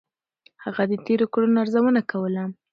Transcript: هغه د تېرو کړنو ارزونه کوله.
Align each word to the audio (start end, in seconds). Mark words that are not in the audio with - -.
هغه 0.63 0.83
د 0.91 0.93
تېرو 1.05 1.25
کړنو 1.33 1.57
ارزونه 1.63 2.01
کوله. 2.11 2.43